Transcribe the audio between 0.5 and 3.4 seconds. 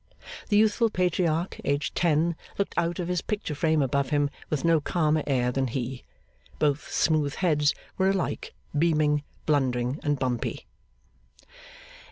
youthful Patriarch, aged ten, looked out of his